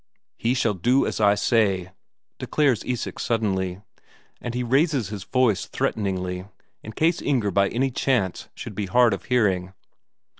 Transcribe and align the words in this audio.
"He 0.35 0.55
shall 0.55 0.73
do 0.73 1.05
as 1.05 1.21
I 1.21 1.35
say," 1.35 1.91
declares 2.39 2.83
Isak 2.83 3.19
suddenly. 3.19 3.81
And 4.41 4.55
he 4.55 4.63
raises 4.63 5.09
his 5.09 5.25
voice 5.25 5.67
threateningly, 5.67 6.45
in 6.81 6.93
case 6.93 7.21
Inger 7.21 7.51
by 7.51 7.67
any 7.69 7.91
chance 7.91 8.49
should 8.55 8.73
be 8.73 8.87
hard 8.87 9.13
of 9.13 9.25
hearing. 9.25 9.73